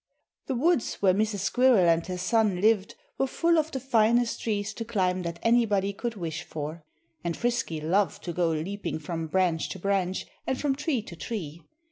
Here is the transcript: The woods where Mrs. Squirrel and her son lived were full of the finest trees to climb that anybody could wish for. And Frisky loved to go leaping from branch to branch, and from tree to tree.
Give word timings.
The 0.47 0.55
woods 0.55 0.95
where 0.95 1.13
Mrs. 1.13 1.41
Squirrel 1.41 1.87
and 1.87 2.03
her 2.07 2.17
son 2.17 2.59
lived 2.59 2.95
were 3.19 3.27
full 3.27 3.59
of 3.59 3.69
the 3.69 3.79
finest 3.79 4.41
trees 4.41 4.73
to 4.73 4.83
climb 4.83 5.21
that 5.21 5.37
anybody 5.43 5.93
could 5.93 6.15
wish 6.15 6.41
for. 6.41 6.83
And 7.23 7.37
Frisky 7.37 7.79
loved 7.79 8.23
to 8.23 8.33
go 8.33 8.49
leaping 8.49 8.97
from 8.97 9.27
branch 9.27 9.69
to 9.69 9.77
branch, 9.77 10.25
and 10.47 10.59
from 10.59 10.75
tree 10.75 11.03
to 11.03 11.15
tree. 11.15 11.61